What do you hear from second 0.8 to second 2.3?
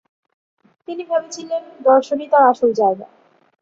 তিনি ভেবেছিলেন, দর্শনই